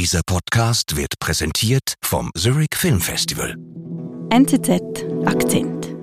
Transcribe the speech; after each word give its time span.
Dieser 0.00 0.22
Podcast 0.24 0.96
wird 0.96 1.18
präsentiert 1.18 1.92
vom 2.02 2.30
Zurich 2.34 2.70
Film 2.74 3.02
Festival. 3.02 3.54
NZZ 4.30 5.04
Akzent. 5.26 5.94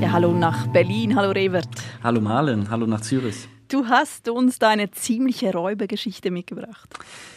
Ja, 0.00 0.10
hallo 0.10 0.32
nach 0.32 0.66
Berlin, 0.72 1.14
hallo 1.14 1.30
Revert. 1.30 1.68
Hallo 2.02 2.20
Malen, 2.20 2.68
hallo 2.68 2.88
nach 2.88 3.02
Zürich. 3.02 3.48
Du 3.68 3.86
hast 3.86 4.28
uns 4.28 4.58
da 4.58 4.70
eine 4.70 4.90
ziemliche 4.90 5.52
Räubergeschichte 5.52 6.32
mitgebracht. 6.32 6.92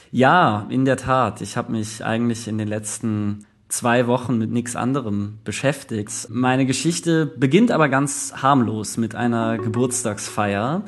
Ja, 0.10 0.66
in 0.72 0.86
der 0.86 0.98
Tat. 0.98 1.40
Ich 1.42 1.56
habe 1.56 1.72
mich 1.72 2.04
eigentlich 2.04 2.48
in 2.48 2.58
den 2.58 2.68
letzten 2.68 3.46
zwei 3.76 4.07
Wochen 4.07 4.38
mit 4.38 4.52
nichts 4.52 4.78
anderem 4.78 5.39
beschäftigt. 5.44 6.30
Meine 6.30 6.66
Geschichte 6.66 7.26
beginnt 7.26 7.71
aber 7.71 7.90
ganz 7.90 8.32
harmlos 8.38 8.96
mit 8.96 9.16
einer 9.16 9.58
Geburtstagsfeier. 9.58 10.84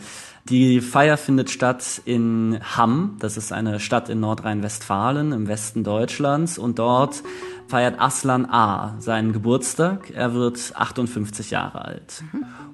Die 0.49 0.79
Feier 0.79 1.17
findet 1.17 1.49
statt 1.49 2.01
in 2.05 2.59
Hamm. 2.61 3.17
Das 3.19 3.35
ist 3.35 3.51
eine 3.51 3.81
Stadt 3.81 4.07
in 4.07 4.21
Nordrhein-Westfalen 4.21 5.33
im 5.33 5.47
Westen 5.49 5.83
Deutschlands. 5.83 6.57
Und 6.57 6.79
dort 6.79 7.21
feiert 7.67 7.99
Aslan 7.99 8.45
A. 8.45 8.95
seinen 8.99 9.33
Geburtstag. 9.33 10.11
Er 10.11 10.33
wird 10.33 10.71
58 10.73 11.51
Jahre 11.51 11.83
alt. 11.83 12.23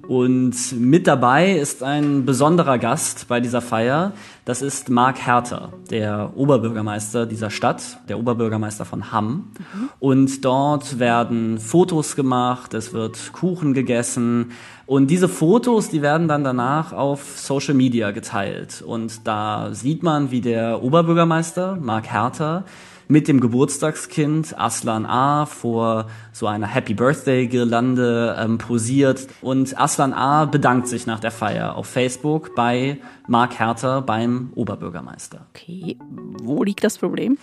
Und 0.06 0.54
mit 0.78 1.06
dabei 1.06 1.52
ist 1.52 1.82
ein 1.82 2.24
besonderer 2.24 2.78
Gast 2.78 3.26
bei 3.26 3.40
dieser 3.40 3.60
Feier. 3.60 4.12
Das 4.44 4.62
ist 4.62 4.90
Marc 4.90 5.18
Herter, 5.18 5.72
der 5.90 6.32
Oberbürgermeister 6.36 7.26
dieser 7.26 7.50
Stadt, 7.50 7.98
der 8.08 8.18
Oberbürgermeister 8.18 8.84
von 8.84 9.10
Hamm. 9.10 9.50
Und 9.98 10.44
dort 10.44 10.98
werden 10.98 11.58
Fotos 11.58 12.14
gemacht, 12.14 12.74
es 12.74 12.92
wird 12.92 13.32
Kuchen 13.32 13.72
gegessen. 13.72 14.52
Und 14.86 15.08
diese 15.08 15.28
Fotos, 15.28 15.88
die 15.88 16.02
werden 16.02 16.28
dann 16.28 16.44
danach 16.44 16.92
auf 16.92 17.38
Social 17.38 17.74
Media 17.74 18.10
geteilt. 18.10 18.82
Und 18.82 19.26
da 19.26 19.70
sieht 19.72 20.02
man, 20.02 20.30
wie 20.30 20.42
der 20.42 20.82
Oberbürgermeister, 20.82 21.78
Marc 21.80 22.06
Herter, 22.06 22.64
mit 23.08 23.28
dem 23.28 23.40
Geburtstagskind 23.40 24.58
Aslan 24.58 25.06
A 25.06 25.46
vor 25.46 26.06
so 26.32 26.46
einer 26.46 26.66
Happy 26.66 26.94
Birthday 26.94 27.46
Girlande 27.46 28.36
ähm, 28.38 28.58
posiert 28.58 29.26
und 29.42 29.78
Aslan 29.78 30.12
A 30.12 30.46
bedankt 30.46 30.88
sich 30.88 31.06
nach 31.06 31.20
der 31.20 31.30
Feier 31.30 31.76
auf 31.76 31.86
Facebook 31.86 32.54
bei 32.54 32.98
Mark 33.28 33.58
Herter 33.58 34.00
beim 34.00 34.50
Oberbürgermeister. 34.54 35.46
Okay, 35.54 35.98
wo 36.42 36.64
liegt 36.64 36.82
das 36.82 36.98
Problem? 36.98 37.36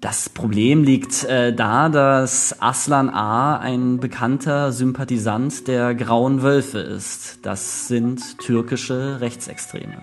Das 0.00 0.28
Problem 0.28 0.84
liegt 0.84 1.24
äh, 1.24 1.54
da, 1.54 1.88
dass 1.88 2.60
Aslan 2.60 3.08
A. 3.08 3.56
ein 3.56 3.98
bekannter 3.98 4.70
Sympathisant 4.70 5.66
der 5.68 5.94
Grauen 5.94 6.42
Wölfe 6.42 6.78
ist. 6.78 7.38
Das 7.46 7.88
sind 7.88 8.38
türkische 8.38 9.20
Rechtsextreme. 9.20 9.96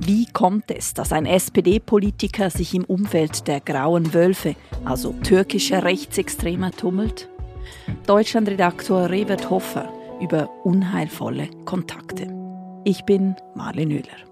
Wie 0.00 0.26
kommt 0.26 0.72
es, 0.72 0.94
dass 0.94 1.12
ein 1.12 1.26
SPD-Politiker 1.26 2.50
sich 2.50 2.74
im 2.74 2.82
Umfeld 2.82 3.46
der 3.46 3.60
Grauen 3.60 4.12
Wölfe, 4.14 4.56
also 4.84 5.12
türkischer 5.22 5.84
Rechtsextremer, 5.84 6.72
tummelt? 6.72 7.28
Deutschlandredaktor 8.06 9.10
Revert 9.10 9.48
Hoffer 9.48 9.88
über 10.20 10.50
unheilvolle 10.64 11.48
Kontakte. 11.66 12.26
Ich 12.84 13.04
bin 13.04 13.36
Marlene 13.54 13.94
Oehler. 13.94 14.31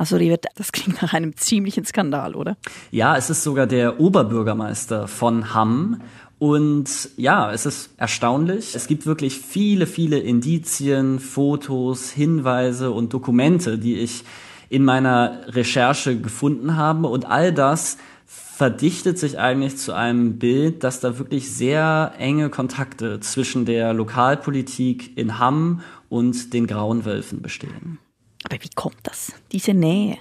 Also 0.00 0.18
das 0.54 0.72
klingt 0.72 1.02
nach 1.02 1.12
einem 1.12 1.36
ziemlichen 1.36 1.84
Skandal, 1.84 2.34
oder? 2.34 2.56
Ja, 2.90 3.18
es 3.18 3.28
ist 3.28 3.42
sogar 3.42 3.66
der 3.66 4.00
Oberbürgermeister 4.00 5.06
von 5.06 5.52
Hamm 5.52 6.00
und 6.38 7.10
ja, 7.18 7.52
es 7.52 7.66
ist 7.66 7.90
erstaunlich. 7.98 8.74
Es 8.74 8.86
gibt 8.86 9.04
wirklich 9.04 9.36
viele, 9.36 9.86
viele 9.86 10.18
Indizien, 10.18 11.18
Fotos, 11.18 12.10
Hinweise 12.12 12.92
und 12.92 13.12
Dokumente, 13.12 13.76
die 13.76 13.96
ich 13.96 14.24
in 14.70 14.84
meiner 14.84 15.42
Recherche 15.48 16.18
gefunden 16.18 16.76
habe. 16.76 17.06
Und 17.08 17.26
all 17.26 17.52
das 17.52 17.98
verdichtet 18.24 19.18
sich 19.18 19.38
eigentlich 19.38 19.76
zu 19.76 19.92
einem 19.92 20.38
Bild, 20.38 20.82
dass 20.82 21.00
da 21.00 21.18
wirklich 21.18 21.52
sehr 21.52 22.14
enge 22.16 22.48
Kontakte 22.48 23.20
zwischen 23.20 23.66
der 23.66 23.92
Lokalpolitik 23.92 25.18
in 25.18 25.38
Hamm 25.38 25.82
und 26.08 26.54
den 26.54 26.66
Grauen 26.66 27.04
Wölfen 27.04 27.42
bestehen. 27.42 27.98
Aber 28.44 28.56
wie 28.60 28.70
kommt 28.74 28.98
das, 29.02 29.32
diese 29.52 29.74
Nähe? 29.74 30.16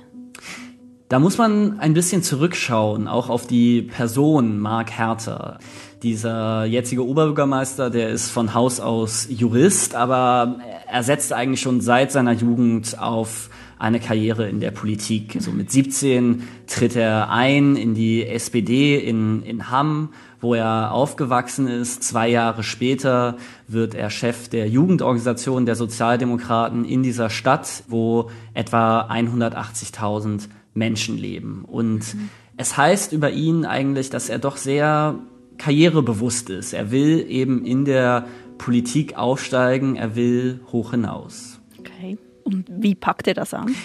Da 1.10 1.18
muss 1.18 1.40
man 1.40 1.80
ein 1.80 1.96
bisschen 1.96 2.22
zurückschauen, 2.22 3.08
auch 3.08 3.30
auf 3.30 3.48
die 3.48 3.82
Person 3.82 4.60
Mark 4.60 4.92
Herter. 4.92 5.58
Dieser 6.04 6.66
jetzige 6.66 7.04
Oberbürgermeister, 7.06 7.90
der 7.90 8.10
ist 8.10 8.30
von 8.30 8.54
Haus 8.54 8.80
aus 8.80 9.28
Jurist, 9.28 9.96
aber 9.96 10.60
er 10.88 11.04
setzt 11.04 11.34
eigentlich 11.34 11.62
schon 11.62 11.82
seit 11.82 12.12
seiner 12.12 12.34
Jugend 12.34 13.00
auf 13.00 13.50
eine 13.80 14.00
Karriere 14.00 14.48
in 14.50 14.60
der 14.60 14.72
Politik. 14.72 15.38
So 15.40 15.52
mit 15.52 15.72
17 15.72 16.44
tritt 16.68 16.96
er 16.96 17.32
ein 17.32 17.76
in 17.76 17.96
die 17.96 18.28
SPD 18.28 18.98
in, 19.00 19.42
in 19.42 19.72
Hamm, 19.72 20.10
wo 20.42 20.54
er 20.54 20.92
aufgewachsen 20.92 21.68
ist. 21.68 22.04
Zwei 22.04 22.30
Jahre 22.30 22.64
später 22.64 23.38
wird 23.68 23.96
er 23.96 24.10
Chef 24.10 24.48
der 24.50 24.68
Jugendorganisation 24.68 25.66
der 25.66 25.76
Sozialdemokraten 25.76 26.86
in 26.86 27.04
dieser 27.04 27.30
Stadt, 27.30 27.84
wo 27.88 28.30
etwa 28.54 29.08
180.000 29.10 30.48
Menschen 30.74 31.18
leben. 31.18 31.66
Und 31.66 32.14
mhm. 32.14 32.30
es 32.58 32.78
heißt 32.78 33.14
über 33.14 33.32
ihn 33.32 33.66
eigentlich, 33.66 34.10
dass 34.10 34.30
er 34.30 34.40
doch 34.40 34.58
sehr 34.58 35.16
karrierebewusst 35.58 36.50
ist. 36.50 36.74
Er 36.74 36.92
will 36.92 37.26
eben 37.28 37.66
in 37.66 37.86
der 37.86 38.26
Politik 38.58 39.18
aufsteigen, 39.18 39.96
er 39.96 40.16
will 40.16 40.62
hoch 40.72 40.92
hinaus. 40.92 41.60
Okay. 41.80 42.18
Und 42.44 42.66
wie 42.70 42.96
packt 42.96 43.28
er 43.28 43.34
das 43.34 43.54
an? 43.54 43.76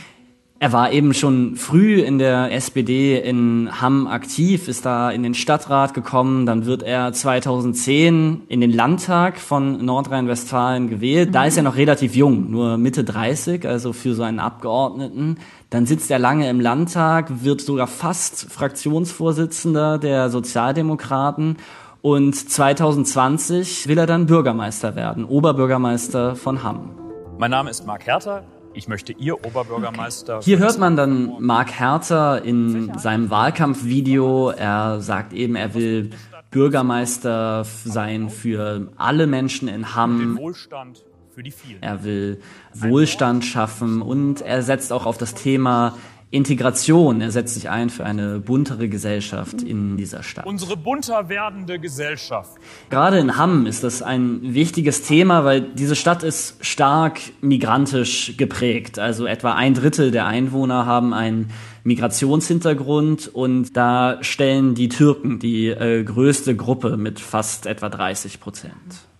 Er 0.65 0.73
war 0.73 0.93
eben 0.93 1.13
schon 1.13 1.57
früh 1.57 2.01
in 2.01 2.17
der 2.17 2.51
SPD 2.51 3.21
in 3.21 3.69
Hamm 3.83 4.07
aktiv, 4.07 4.67
ist 4.67 4.87
da 4.87 5.11
in 5.11 5.23
den 5.23 5.35
Stadtrat 5.35 5.93
gekommen, 5.93 6.47
dann 6.47 6.65
wird 6.65 6.83
er 6.83 7.13
2010 7.13 8.45
in 8.49 8.63
den 8.63 8.73
Landtag 8.73 9.39
von 9.39 9.85
Nordrhein-Westfalen 9.85 10.89
gewählt. 10.89 11.35
Da 11.35 11.45
ist 11.45 11.59
er 11.59 11.65
noch 11.65 11.77
relativ 11.77 12.17
jung, 12.17 12.51
nur 12.51 12.79
Mitte 12.79 13.05
30, 13.05 13.69
also 13.69 13.93
für 13.93 14.15
so 14.15 14.23
einen 14.23 14.39
Abgeordneten. 14.39 15.37
Dann 15.69 15.85
sitzt 15.85 16.11
er 16.11 16.19
lange 16.19 16.49
im 16.49 16.61
Landtag, 16.61 17.45
wird 17.45 17.61
sogar 17.61 17.87
fast 17.87 18.51
Fraktionsvorsitzender 18.51 19.99
der 19.99 20.31
Sozialdemokraten 20.31 21.59
und 22.01 22.37
2020 22.37 23.87
will 23.87 23.99
er 23.99 24.07
dann 24.07 24.25
Bürgermeister 24.25 24.97
werden, 24.97 25.27
Oberbürgermeister 25.27 26.37
von 26.37 26.63
Hamm. 26.63 26.93
Mein 27.37 27.51
Name 27.51 27.69
ist 27.69 27.87
Marc 27.87 28.07
Herter. 28.07 28.45
Ich 28.75 28.89
möchte 28.89 29.13
Ihr 29.13 29.45
Oberbürgermeister. 29.45 30.41
Hier 30.43 30.59
hört 30.59 30.79
man 30.79 30.97
dann 30.97 31.37
Marc 31.41 31.73
Herter 31.73 32.43
in 32.43 32.99
seinem 32.99 33.31
Wahlkampfvideo. 33.31 34.51
Er 34.51 35.01
sagt 35.01 35.33
eben, 35.33 35.55
er 35.55 35.75
will 35.75 36.11
Bürgermeister 36.51 37.65
sein 37.65 38.31
für 38.31 38.93
alle 38.97 39.27
Menschen 39.27 39.69
in 39.69 39.95
Hamm. 39.95 40.39
Er 41.81 42.05
will 42.05 42.41
Wohlstand 42.75 43.45
schaffen 43.45 44.03
und 44.03 44.41
er 44.41 44.63
setzt 44.63 44.93
auch 44.93 45.07
auf 45.07 45.19
das 45.19 45.35
Thema 45.35 45.97
Integration. 46.35 47.21
Er 47.21 47.31
setzt 47.31 47.55
sich 47.55 47.71
ein 47.71 47.91
für 47.91 48.05
eine 48.05 48.41
buntere 48.41 48.89
Gesellschaft 48.89 49.63
in 49.63 49.97
dieser 49.97 50.25
Stadt. 50.25 50.45
Unsere 50.45 50.77
bunter 50.77 51.29
werdende 51.29 51.79
Gesellschaft. 51.79 52.59
Gerade 52.91 53.21
in 53.21 53.39
Hamm 53.39 53.67
ist 53.67 53.85
das 53.85 54.03
ein 54.03 54.41
wichtiges 54.43 55.03
Thema, 55.03 55.45
weil 55.45 55.61
diese 55.61 55.95
Stadt 55.95 56.25
ist 56.25 56.57
stark 56.61 57.21
migrantisch 57.41 58.37
geprägt. 58.37 58.99
Also 58.99 59.27
etwa 59.27 59.55
ein 59.55 59.75
Drittel 59.75 60.11
der 60.11 60.27
Einwohner 60.27 60.87
haben 60.87 61.15
einen 61.15 61.51
Migrationshintergrund 61.85 63.29
und 63.29 63.77
da 63.77 64.19
stellen 64.23 64.75
die 64.75 64.89
Türken 64.89 65.39
die 65.39 65.69
äh, 65.69 66.03
größte 66.03 66.57
Gruppe 66.57 66.97
mit 66.97 67.21
fast 67.21 67.67
etwa 67.67 67.89
30 67.89 68.41
Prozent. 68.41 68.73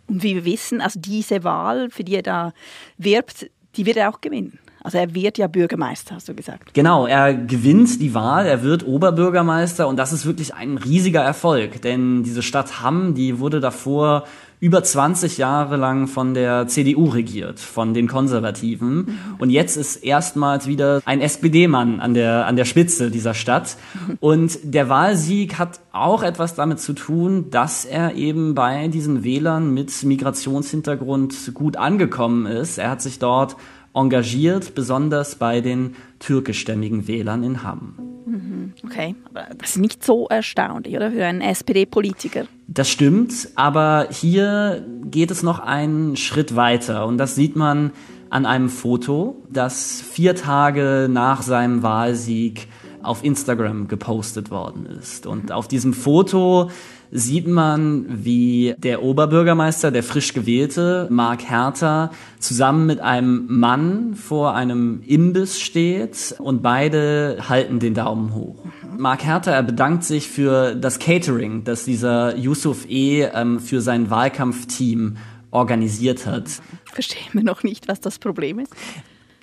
Und 0.09 0.25
wie 0.25 0.35
wir 0.35 0.45
wissen, 0.45 0.81
also 0.81 0.99
diese 0.99 1.45
Wahl, 1.45 1.91
für 1.91 2.03
die 2.03 2.17
er 2.17 2.23
da 2.23 2.53
wirbt, 2.99 3.51
die 3.77 3.87
wird 3.87 3.99
er 3.99 4.11
auch 4.11 4.21
gewinnen. 4.21 4.59
Also 4.85 4.99
er 4.99 5.15
wird 5.15 5.39
ja 5.39 5.47
Bürgermeister, 5.47 6.15
hast 6.15 6.29
du 6.29 6.35
gesagt. 6.35 6.75
Genau, 6.75 7.07
er 7.07 7.33
gewinnt 7.33 8.03
die 8.03 8.13
Wahl, 8.13 8.47
er 8.47 8.63
wird 8.63 8.87
Oberbürgermeister 8.87 9.89
und 9.89 9.97
das 9.97 10.13
ist 10.13 10.27
wirklich 10.27 10.55
ein 10.55 10.77
riesiger 10.77 11.23
Erfolg, 11.23 11.81
denn 11.81 12.23
diese 12.23 12.43
Stadt 12.43 12.83
Hamm, 12.83 13.15
die 13.15 13.39
wurde 13.39 13.61
davor 13.61 14.25
über 14.61 14.83
20 14.83 15.39
Jahre 15.39 15.77
lang 15.77 16.07
von 16.07 16.35
der 16.35 16.69
CDU 16.69 17.07
regiert, 17.07 17.61
von 17.61 17.93
den 17.93 18.09
Konservativen. 18.09 19.19
Und 19.39 19.51
jetzt 19.51 19.77
ist 19.77 19.97
erstmals 19.97 20.67
wieder 20.67 21.03
ein 21.05 21.21
SPD-Mann 21.21 22.01
an 22.01 22.15
der, 22.15 22.47
an 22.47 22.57
der 22.57 22.65
Spitze 22.65 23.11
dieser 23.11 23.35
Stadt. 23.35 23.77
Und 24.21 24.59
der 24.63 24.89
Wahlsieg 24.89 25.59
hat 25.59 25.81
auch 25.93 26.23
etwas 26.23 26.55
damit 26.55 26.81
zu 26.81 26.95
tun, 26.95 27.51
dass 27.51 27.85
er 27.85 28.15
eben 28.15 28.55
bei 28.55 28.89
diesen 28.89 29.23
Wählern 29.23 29.75
mit 29.75 30.03
Migrationshintergrund 30.03 31.53
gut 31.53 31.77
angekommen 31.77 32.47
ist. 32.47 32.79
Er 32.79 32.91
hat 32.91 33.03
sich 33.03 33.19
dort 33.19 33.57
engagiert, 33.95 34.75
besonders 34.75 35.37
bei 35.37 35.61
den 35.61 35.95
türkischstämmigen 36.19 37.07
Wählern 37.07 37.43
in 37.43 37.63
Hamm. 37.63 37.95
Mhm. 38.27 38.73
Okay, 38.85 39.15
aber 39.31 39.47
das 39.57 39.71
ist 39.71 39.79
nicht 39.79 40.05
so 40.05 40.27
erstaunlich, 40.29 40.97
oder? 40.97 41.11
Für 41.13 41.25
einen 41.27 41.41
SPD-Politiker. 41.41 42.47
Das 42.67 42.91
stimmt, 42.91 43.49
aber 43.55 44.09
hier 44.11 44.85
geht 45.05 45.31
es 45.31 45.43
noch 45.43 45.61
einen 45.61 46.17
Schritt 46.17 46.57
weiter 46.57 47.07
und 47.07 47.19
das 47.19 47.35
sieht 47.35 47.57
man 47.57 47.93
an 48.31 48.47
einem 48.47 48.69
Foto, 48.69 49.43
das 49.51 50.01
vier 50.01 50.35
Tage 50.35 51.09
nach 51.11 51.43
seinem 51.43 51.83
Wahlsieg 51.83 52.67
auf 53.03 53.23
Instagram 53.23 53.87
gepostet 53.87 54.51
worden 54.51 54.87
ist. 54.87 55.27
Und 55.27 55.53
auf 55.53 55.69
diesem 55.69 55.93
Foto 55.93 56.71
sieht 57.17 57.47
man, 57.47 58.07
wie 58.09 58.75
der 58.77 59.05
Oberbürgermeister, 59.05 59.93
der 59.93 60.03
frisch 60.03 60.35
gewählte, 60.35 61.07
Mark 61.11 61.45
Herter, 61.45 62.11
zusammen 62.41 62.87
mit 62.87 62.99
einem 62.99 63.47
Mann 63.49 64.17
vor 64.17 64.55
einem 64.55 65.01
Imbiss 65.07 65.61
steht 65.61 66.35
und 66.41 66.61
beide 66.61 67.39
halten 67.49 67.79
den 67.79 67.95
Daumen 67.95 68.35
hoch. 68.35 68.57
Mark 68.99 69.25
Herter, 69.25 69.53
er 69.53 69.63
bedankt 69.63 70.03
sich 70.03 70.29
für 70.29 70.75
das 70.75 70.99
Catering, 70.99 71.63
das 71.63 71.85
dieser 71.85 72.37
Yusuf 72.37 72.85
E. 72.91 73.23
Ähm, 73.23 73.61
für 73.61 73.81
sein 73.81 74.11
Wahlkampfteam 74.11 75.17
organisiert 75.53 76.27
hat. 76.27 76.51
Verstehen 76.93 77.29
wir 77.33 77.45
noch 77.45 77.63
nicht, 77.63 77.87
was 77.87 78.01
das 78.01 78.19
Problem 78.19 78.59
ist. 78.59 78.73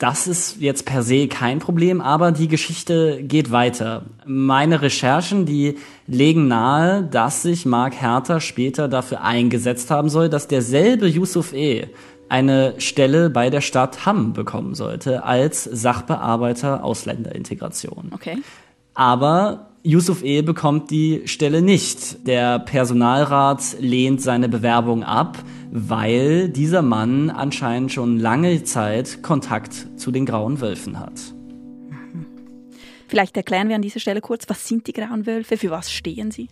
Das 0.01 0.25
ist 0.25 0.59
jetzt 0.59 0.88
per 0.88 1.03
se 1.03 1.27
kein 1.27 1.59
Problem, 1.59 2.01
aber 2.01 2.31
die 2.31 2.48
Geschichte 2.48 3.21
geht 3.21 3.51
weiter. 3.51 4.01
Meine 4.25 4.81
Recherchen, 4.81 5.45
die 5.45 5.77
legen 6.07 6.48
nahe, 6.48 7.03
dass 7.03 7.44
sich 7.44 7.68
Mark 7.68 7.94
Herter 7.94 8.39
später 8.39 8.88
dafür 8.88 9.21
eingesetzt 9.21 9.92
haben 9.92 10.09
soll, 10.09 10.27
dass 10.27 10.48
derselbe 10.48 11.06
Yusuf 11.06 11.53
E. 11.53 11.88
eine 12.30 12.74
Stelle 12.80 13.30
bei 13.30 13.51
der 13.51 13.62
Stadt 13.62 14.07
Hamm 14.07 14.33
bekommen 14.33 14.74
sollte 14.74 15.24
als 15.24 15.65
Sachbearbeiter 15.65 16.83
Ausländerintegration. 16.83 18.09
Okay. 18.12 18.39
Aber 18.95 19.71
Yusuf 19.83 20.24
E. 20.24 20.42
bekommt 20.42 20.92
die 20.92 21.24
Stelle 21.25 21.62
nicht. 21.62 22.28
Der 22.28 22.60
Personalrat 22.60 23.78
lehnt 23.80 24.22
seine 24.22 24.50
Bewerbung 24.50 25.04
ab 25.04 25.44
weil 25.72 26.50
dieser 26.50 26.81
Mann 26.81 27.30
anscheinend 27.30 27.94
schon 27.94 28.19
lange 28.19 28.63
Zeit 28.66 29.24
Kontakt 29.24 29.88
zu 29.95 30.12
den 30.12 30.25
Grauen 30.25 30.60
Wölfen 30.60 31.00
hat. 31.00 31.13
Vielleicht 33.07 33.36
erklären 33.38 33.69
wir 33.69 33.75
an 33.75 33.81
dieser 33.81 34.00
Stelle 34.00 34.22
kurz, 34.22 34.45
was 34.48 34.68
sind 34.68 34.88
die 34.88 34.94
Grauen 34.94 35.25
Wölfe, 35.25 35.57
für 35.57 35.72
was 35.72 35.92
stehen 35.92 36.31
sie? 36.31 36.50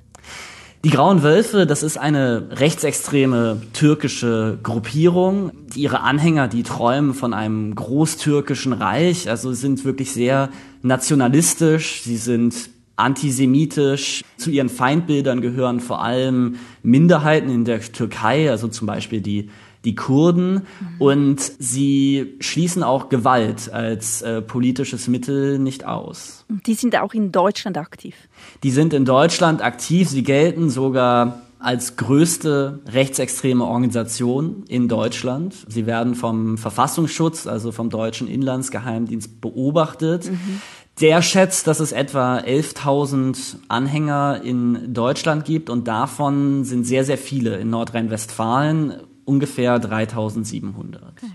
Die 0.85 0.89
Grauen 0.89 1.23
Wölfe, 1.23 1.65
das 1.65 1.83
ist 1.83 1.97
eine 1.97 2.47
rechtsextreme 2.51 3.61
türkische 3.73 4.57
Gruppierung. 4.63 5.51
Ihre 5.75 5.99
Anhänger, 5.99 6.47
die 6.47 6.63
träumen 6.63 7.13
von 7.13 7.33
einem 7.33 7.75
großtürkischen 7.75 8.71
Reich, 8.71 9.29
also 9.29 9.51
sind 9.51 9.83
wirklich 9.83 10.13
sehr 10.13 10.49
nationalistisch. 10.81 12.03
Sie 12.03 12.15
sind 12.15 12.69
antisemitisch. 12.99 14.23
Zu 14.37 14.51
ihren 14.51 14.69
Feindbildern 14.69 15.41
gehören 15.41 15.79
vor 15.79 16.03
allem 16.03 16.55
Minderheiten 16.83 17.49
in 17.49 17.65
der 17.65 17.81
Türkei, 17.81 18.49
also 18.49 18.67
zum 18.67 18.87
Beispiel 18.87 19.21
die 19.21 19.49
die 19.85 19.95
Kurden 19.95 20.53
mhm. 20.55 20.61
und 20.99 21.39
sie 21.39 22.35
schließen 22.41 22.83
auch 22.83 23.09
Gewalt 23.09 23.71
als 23.71 24.21
äh, 24.21 24.41
politisches 24.41 25.07
Mittel 25.07 25.57
nicht 25.57 25.85
aus. 25.85 26.45
Die 26.65 26.73
sind 26.73 26.97
auch 26.97 27.13
in 27.13 27.31
Deutschland 27.31 27.77
aktiv. 27.77 28.15
Die 28.63 28.71
sind 28.71 28.93
in 28.93 29.05
Deutschland 29.05 29.63
aktiv. 29.63 30.09
Sie 30.09 30.23
gelten 30.23 30.69
sogar 30.69 31.43
als 31.59 31.97
größte 31.97 32.79
rechtsextreme 32.87 33.65
Organisation 33.65 34.63
in 34.69 34.87
Deutschland. 34.87 35.55
Sie 35.67 35.85
werden 35.85 36.15
vom 36.15 36.57
Verfassungsschutz, 36.57 37.47
also 37.47 37.73
vom 37.73 37.89
deutschen 37.89 38.27
Inlandsgeheimdienst 38.29 39.41
beobachtet. 39.41 40.31
Mhm. 40.31 40.61
Der 41.01 41.21
schätzt, 41.21 41.67
dass 41.67 41.79
es 41.79 41.93
etwa 41.93 42.39
11.000 42.39 43.57
Anhänger 43.69 44.41
in 44.43 44.93
Deutschland 44.93 45.45
gibt 45.45 45.69
und 45.69 45.87
davon 45.87 46.65
sind 46.65 46.83
sehr, 46.83 47.05
sehr 47.05 47.17
viele 47.17 47.57
in 47.57 47.69
Nordrhein-Westfalen, 47.69 49.01
ungefähr 49.23 49.77
3.700. 49.77 50.95
Okay. 50.95 51.31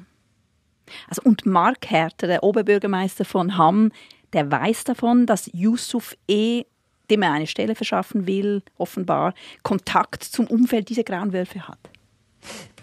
Also 1.08 1.22
und 1.25 1.46
Mark 1.46 1.90
Herter, 1.90 2.26
der 2.26 2.43
Oberbürgermeister 2.43 3.25
von 3.25 3.56
Hamm, 3.56 3.90
der 4.34 4.50
weiß 4.50 4.84
davon, 4.84 5.26
dass 5.26 5.50
Yusuf 5.52 6.14
E., 6.28 6.64
dem 7.11 7.22
er 7.22 7.32
eine 7.32 7.46
Stelle 7.46 7.75
verschaffen 7.75 8.26
will, 8.26 8.62
offenbar 8.76 9.34
Kontakt 9.62 10.25
zum 10.25 10.46
Umfeld 10.46 10.88
dieser 10.88 11.05
Grauen 11.05 11.32
Wölfe 11.32 11.69
hat. 11.69 11.78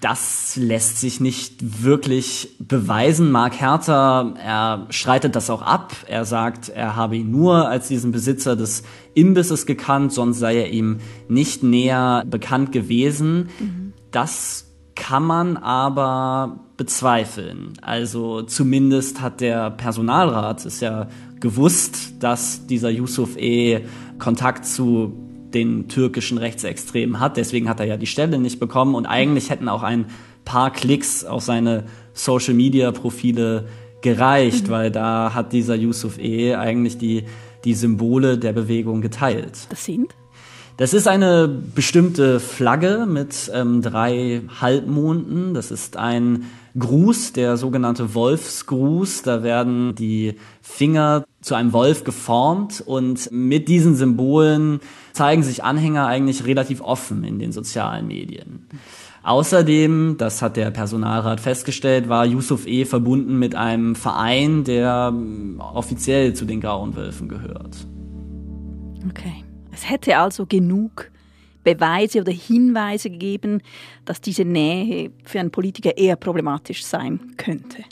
Das 0.01 0.55
lässt 0.55 0.99
sich 0.99 1.19
nicht 1.19 1.83
wirklich 1.83 2.55
beweisen. 2.59 3.31
Mark 3.31 3.59
Herter, 3.59 4.33
er 4.43 4.87
streitet 4.89 5.35
das 5.35 5.51
auch 5.51 5.61
ab. 5.61 5.95
Er 6.07 6.25
sagt, 6.25 6.69
er 6.69 6.95
habe 6.95 7.17
ihn 7.17 7.29
nur 7.29 7.67
als 7.67 7.87
diesen 7.87 8.11
Besitzer 8.11 8.55
des 8.55 8.81
Imbisses 9.13 9.67
gekannt, 9.67 10.11
sonst 10.11 10.39
sei 10.39 10.57
er 10.57 10.71
ihm 10.71 11.01
nicht 11.27 11.61
näher 11.61 12.23
bekannt 12.27 12.71
gewesen. 12.71 13.49
Mhm. 13.59 13.93
Das 14.09 14.71
kann 14.95 15.23
man 15.23 15.57
aber 15.57 16.61
bezweifeln. 16.77 17.73
Also 17.81 18.41
zumindest 18.41 19.21
hat 19.21 19.39
der 19.39 19.69
Personalrat 19.69 20.65
es 20.65 20.79
ja 20.79 21.09
gewusst, 21.39 22.23
dass 22.23 22.65
dieser 22.65 22.89
Yusuf 22.89 23.37
E. 23.37 23.81
Kontakt 24.17 24.65
zu 24.65 25.30
den 25.53 25.88
türkischen 25.88 26.38
Rechtsextremen 26.38 27.19
hat. 27.19 27.38
Deswegen 27.38 27.69
hat 27.69 27.80
er 27.80 27.86
ja 27.86 27.98
die 27.98 28.07
Stelle 28.07 28.39
nicht 28.39 28.59
bekommen 28.59 28.95
und 28.95 29.06
eigentlich 29.06 29.50
hätten 29.50 29.69
auch 29.69 29.83
ein 29.83 30.06
paar 30.45 30.71
Klicks 30.71 31.24
auf 31.24 31.44
seine 31.44 31.86
Social-Media-Profile 32.13 33.68
gereicht, 34.01 34.68
mhm. 34.68 34.71
weil 34.71 34.92
da 34.92 35.33
hat 35.33 35.53
dieser 35.53 35.75
Yusuf 35.75 36.18
E. 36.18 36.56
eigentlich 36.56 36.98
die, 36.98 37.25
die 37.63 37.74
Symbole 37.74 38.38
der 38.38 38.53
Bewegung 38.53 39.01
geteilt. 39.01 39.68
Das 39.69 39.86
sind? 39.86 40.15
Das 40.81 40.95
ist 40.95 41.07
eine 41.07 41.47
bestimmte 41.47 42.39
Flagge 42.39 43.05
mit 43.07 43.51
ähm, 43.53 43.83
drei 43.83 44.41
Halbmonden. 44.61 45.53
Das 45.53 45.69
ist 45.69 45.95
ein 45.95 46.45
Gruß, 46.75 47.33
der 47.33 47.55
sogenannte 47.57 48.15
Wolfsgruß. 48.15 49.21
Da 49.21 49.43
werden 49.43 49.93
die 49.93 50.39
Finger 50.63 51.23
zu 51.39 51.53
einem 51.53 51.71
Wolf 51.71 52.03
geformt 52.03 52.81
und 52.83 53.31
mit 53.31 53.67
diesen 53.67 53.93
Symbolen 53.95 54.79
zeigen 55.13 55.43
sich 55.43 55.63
Anhänger 55.63 56.07
eigentlich 56.07 56.47
relativ 56.47 56.81
offen 56.81 57.23
in 57.25 57.37
den 57.37 57.51
sozialen 57.51 58.07
Medien. 58.07 58.65
Außerdem, 59.21 60.15
das 60.17 60.41
hat 60.41 60.57
der 60.57 60.71
Personalrat 60.71 61.41
festgestellt, 61.41 62.09
war 62.09 62.25
Yusuf 62.25 62.65
E. 62.65 62.85
verbunden 62.85 63.37
mit 63.37 63.53
einem 63.53 63.93
Verein, 63.93 64.63
der 64.63 65.11
ähm, 65.13 65.61
offiziell 65.61 66.33
zu 66.33 66.45
den 66.45 66.59
Grauen 66.59 66.95
Wölfen 66.95 67.29
gehört. 67.29 67.85
Okay. 69.07 69.43
Es 69.71 69.89
hätte 69.89 70.18
also 70.18 70.45
genug 70.45 71.12
Beweise 71.63 72.21
oder 72.21 72.31
Hinweise 72.31 73.09
gegeben, 73.09 73.62
dass 74.06 74.21
diese 74.21 74.45
Nähe 74.45 75.12
für 75.23 75.39
einen 75.39 75.51
Politiker 75.51 75.97
eher 75.97 76.15
problematisch 76.15 76.83
sein 76.83 77.19
könnte. 77.38 77.83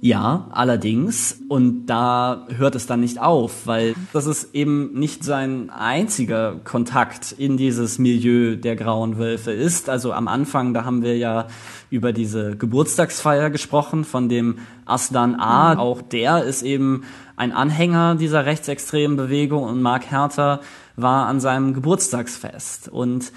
Ja, 0.00 0.48
allerdings. 0.52 1.40
Und 1.48 1.86
da 1.86 2.46
hört 2.56 2.76
es 2.76 2.86
dann 2.86 3.00
nicht 3.00 3.20
auf, 3.20 3.66
weil 3.66 3.94
das 4.12 4.26
ist 4.26 4.54
eben 4.54 4.92
nicht 4.94 5.24
sein 5.24 5.70
einziger 5.70 6.60
Kontakt 6.62 7.32
in 7.32 7.56
dieses 7.56 7.98
Milieu 7.98 8.54
der 8.54 8.76
grauen 8.76 9.18
Wölfe 9.18 9.50
ist. 9.50 9.88
Also 9.88 10.12
am 10.12 10.28
Anfang, 10.28 10.72
da 10.72 10.84
haben 10.84 11.02
wir 11.02 11.16
ja 11.16 11.48
über 11.90 12.12
diese 12.12 12.56
Geburtstagsfeier 12.56 13.50
gesprochen 13.50 14.04
von 14.04 14.28
dem 14.28 14.58
Aslan 14.84 15.34
A. 15.34 15.74
Mhm. 15.74 15.80
Auch 15.80 16.00
der 16.00 16.44
ist 16.44 16.62
eben 16.62 17.02
ein 17.36 17.50
Anhänger 17.50 18.14
dieser 18.14 18.46
rechtsextremen 18.46 19.16
Bewegung 19.16 19.64
und 19.64 19.82
Mark 19.82 20.10
Herter 20.10 20.60
war 21.00 21.26
an 21.26 21.40
seinem 21.40 21.74
Geburtstagsfest. 21.74 22.88
Und 22.88 23.32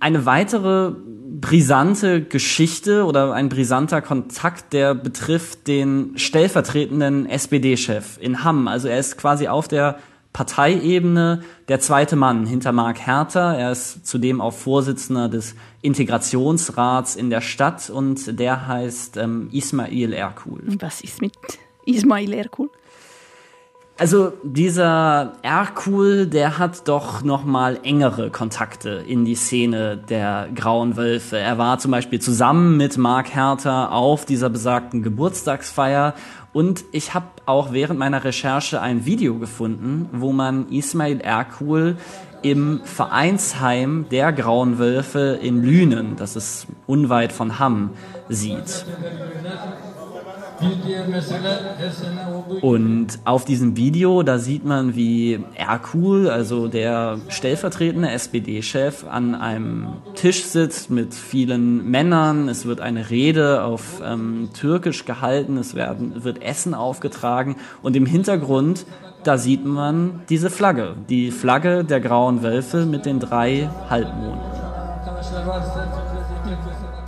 eine 0.00 0.26
weitere 0.26 0.92
brisante 1.40 2.22
Geschichte 2.22 3.04
oder 3.04 3.34
ein 3.34 3.48
brisanter 3.48 4.02
Kontakt, 4.02 4.72
der 4.72 4.94
betrifft 4.94 5.68
den 5.68 6.14
stellvertretenden 6.16 7.26
SPD-Chef 7.26 8.18
in 8.20 8.42
Hamm. 8.42 8.66
Also 8.68 8.88
er 8.88 8.98
ist 8.98 9.16
quasi 9.16 9.48
auf 9.48 9.68
der 9.68 9.98
Parteiebene 10.32 11.42
der 11.68 11.78
zweite 11.80 12.16
Mann 12.16 12.46
hinter 12.46 12.72
Mark 12.72 12.98
Herter. 12.98 13.56
Er 13.56 13.70
ist 13.72 14.06
zudem 14.06 14.40
auch 14.40 14.54
Vorsitzender 14.54 15.28
des 15.28 15.54
Integrationsrats 15.82 17.16
in 17.16 17.30
der 17.30 17.40
Stadt 17.40 17.90
und 17.90 18.38
der 18.40 18.66
heißt 18.66 19.18
ähm, 19.18 19.50
Ismail 19.52 20.12
Erkul. 20.12 20.62
Was 20.80 21.02
ist 21.02 21.20
mit 21.20 21.32
Ismail 21.86 22.32
Erkul? 22.32 22.70
Also 23.98 24.32
dieser 24.42 25.34
Erkul, 25.42 26.26
der 26.26 26.58
hat 26.58 26.88
doch 26.88 27.22
noch 27.22 27.44
mal 27.44 27.78
engere 27.84 28.30
Kontakte 28.30 29.04
in 29.06 29.24
die 29.24 29.34
Szene 29.34 29.96
der 29.96 30.48
Grauen 30.54 30.96
Wölfe. 30.96 31.38
Er 31.38 31.58
war 31.58 31.78
zum 31.78 31.90
Beispiel 31.90 32.20
zusammen 32.20 32.76
mit 32.76 32.96
Mark 32.96 33.34
Herter 33.34 33.92
auf 33.92 34.24
dieser 34.24 34.48
besagten 34.48 35.02
Geburtstagsfeier 35.02 36.14
und 36.52 36.84
ich 36.92 37.14
habe 37.14 37.26
auch 37.46 37.72
während 37.72 37.98
meiner 37.98 38.24
Recherche 38.24 38.80
ein 38.80 39.04
Video 39.06 39.38
gefunden, 39.38 40.08
wo 40.12 40.32
man 40.32 40.68
Ismail 40.70 41.20
Erkul 41.20 41.96
im 42.42 42.80
Vereinsheim 42.84 44.06
der 44.10 44.32
Grauen 44.32 44.78
Wölfe 44.78 45.38
in 45.40 45.62
Lünen, 45.62 46.16
das 46.16 46.34
ist 46.34 46.66
unweit 46.86 47.32
von 47.32 47.58
Hamm, 47.58 47.90
sieht. 48.28 48.84
Und 52.60 53.18
auf 53.24 53.44
diesem 53.44 53.76
Video, 53.76 54.22
da 54.22 54.38
sieht 54.38 54.64
man, 54.64 54.94
wie 54.94 55.40
Erkul, 55.54 56.28
also 56.28 56.68
der 56.68 57.18
stellvertretende 57.28 58.10
SPD-Chef, 58.10 59.04
an 59.08 59.34
einem 59.34 59.88
Tisch 60.14 60.44
sitzt 60.44 60.90
mit 60.90 61.14
vielen 61.14 61.90
Männern. 61.90 62.48
Es 62.48 62.66
wird 62.66 62.80
eine 62.80 63.10
Rede 63.10 63.64
auf 63.64 64.00
ähm, 64.04 64.50
Türkisch 64.54 65.04
gehalten, 65.04 65.56
es 65.56 65.74
werden, 65.74 66.24
wird 66.24 66.42
Essen 66.42 66.74
aufgetragen 66.74 67.56
und 67.82 67.96
im 67.96 68.06
Hintergrund, 68.06 68.86
da 69.24 69.38
sieht 69.38 69.64
man 69.64 70.22
diese 70.28 70.50
Flagge, 70.50 70.96
die 71.08 71.30
Flagge 71.30 71.84
der 71.84 72.00
grauen 72.00 72.42
Wölfe 72.42 72.86
mit 72.86 73.06
den 73.06 73.20
drei 73.20 73.70
Halbmonden. 73.88 74.40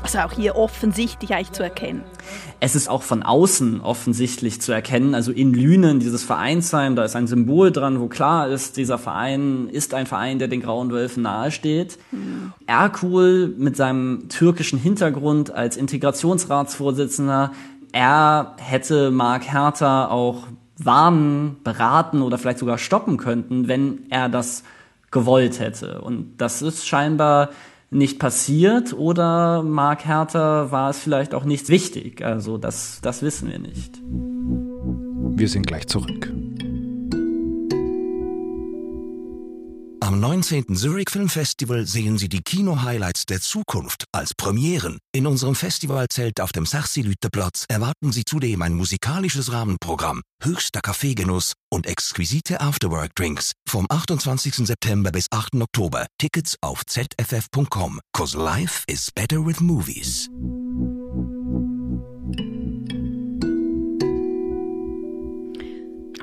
Also 0.04 0.18
auch 0.18 0.32
hier 0.32 0.54
offensichtlich 0.56 1.32
eigentlich 1.32 1.52
zu 1.52 1.62
erkennen. 1.62 2.04
Es 2.60 2.76
ist 2.76 2.88
auch 2.88 3.02
von 3.02 3.22
außen 3.22 3.80
offensichtlich 3.80 4.60
zu 4.60 4.70
erkennen. 4.70 5.14
Also 5.14 5.32
in 5.32 5.54
Lünen, 5.54 5.98
dieses 5.98 6.22
Vereinsheim, 6.22 6.94
da 6.94 7.04
ist 7.04 7.16
ein 7.16 7.26
Symbol 7.26 7.72
dran, 7.72 7.98
wo 8.00 8.08
klar 8.08 8.48
ist, 8.48 8.76
dieser 8.76 8.98
Verein 8.98 9.70
ist 9.70 9.94
ein 9.94 10.04
Verein, 10.04 10.38
der 10.38 10.48
den 10.48 10.60
Grauen 10.60 10.90
Wölfen 10.90 11.22
nahesteht. 11.22 11.98
Mhm. 12.12 12.52
Erkul 12.66 13.54
mit 13.56 13.78
seinem 13.78 14.28
türkischen 14.28 14.78
Hintergrund 14.78 15.50
als 15.50 15.78
Integrationsratsvorsitzender, 15.78 17.52
er 17.92 18.56
hätte 18.58 19.10
Mark 19.10 19.50
Hertha 19.50 20.08
auch 20.08 20.48
warnen, 20.76 21.56
beraten 21.64 22.20
oder 22.20 22.36
vielleicht 22.36 22.58
sogar 22.58 22.76
stoppen 22.76 23.16
könnten, 23.16 23.68
wenn 23.68 24.00
er 24.10 24.28
das 24.28 24.64
gewollt 25.10 25.60
hätte. 25.60 26.02
Und 26.02 26.36
das 26.36 26.60
ist 26.60 26.86
scheinbar 26.86 27.48
nicht 27.94 28.18
passiert 28.18 28.92
oder 28.92 29.62
Mark 29.62 30.04
Hertha 30.04 30.70
war 30.70 30.90
es 30.90 30.98
vielleicht 30.98 31.34
auch 31.34 31.44
nicht 31.44 31.68
wichtig. 31.68 32.24
Also 32.24 32.58
das, 32.58 32.98
das 33.02 33.22
wissen 33.22 33.50
wir 33.50 33.58
nicht. 33.58 34.00
Wir 35.36 35.48
sind 35.48 35.66
gleich 35.66 35.86
zurück. 35.86 36.32
Am 40.14 40.20
19. 40.20 40.76
Zurich 40.76 41.10
Film 41.10 41.28
Festival 41.28 41.86
sehen 41.86 42.18
Sie 42.18 42.28
die 42.28 42.40
Kino-Highlights 42.40 43.26
der 43.26 43.40
Zukunft 43.40 44.04
als 44.12 44.32
Premieren. 44.32 44.98
In 45.12 45.26
unserem 45.26 45.56
Festivalzelt 45.56 46.40
auf 46.40 46.52
dem 46.52 46.66
Sarsi-Lütte-Platz 46.66 47.64
erwarten 47.68 48.12
Sie 48.12 48.24
zudem 48.24 48.62
ein 48.62 48.74
musikalisches 48.74 49.50
Rahmenprogramm, 49.50 50.22
höchster 50.40 50.82
Kaffeegenuss 50.82 51.54
und 51.68 51.88
exquisite 51.88 52.60
Afterwork-Drinks 52.60 53.54
vom 53.68 53.86
28. 53.88 54.68
September 54.68 55.10
bis 55.10 55.26
8. 55.32 55.56
Oktober. 55.56 56.06
Tickets 56.16 56.54
auf 56.60 56.86
zff.com. 56.86 57.98
Cause 58.16 58.38
life 58.38 58.84
is 58.86 59.10
better 59.10 59.44
with 59.44 59.58
movies. 59.58 60.30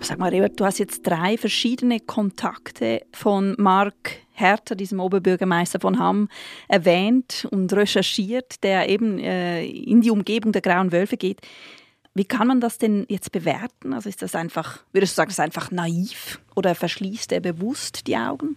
Sag 0.04 0.18
mal, 0.18 0.34
Robert, 0.34 0.60
du 0.60 0.66
hast 0.66 0.80
jetzt 0.80 1.06
drei 1.06 1.38
verschiedene 1.38 2.00
Kontakte 2.00 3.04
von 3.14 3.54
Mark 3.60 4.18
Herter, 4.32 4.76
diesem 4.76 5.00
Oberbürgermeister 5.00 5.80
von 5.80 6.00
Hamm, 6.00 6.28
erwähnt 6.68 7.48
und 7.52 7.72
recherchiert, 7.72 8.64
der 8.64 8.90
eben 8.90 9.20
äh, 9.20 9.64
in 9.64 10.02
die 10.02 10.10
Umgebung 10.10 10.54
der 10.54 10.64
Grauen 10.64 10.92
Wölfe 10.92 11.18
geht. 11.18 11.42
Wie 12.16 12.26
kann 12.26 12.48
man 12.48 12.60
das 12.60 12.80
denn 12.80 13.06
jetzt 13.10 13.32
bewerten? 13.32 13.94
Also 13.94 14.10
ist 14.10 14.24
das 14.24 14.34
einfach, 14.34 14.80
würdest 14.92 15.14
du 15.14 15.16
sagen, 15.18 15.30
das 15.30 15.36
ist 15.36 15.44
einfach 15.44 15.70
naiv 15.70 16.42
oder 16.56 16.74
verschließt 16.74 17.32
er 17.32 17.40
bewusst 17.40 18.08
die 18.08 18.18
Augen? 18.18 18.56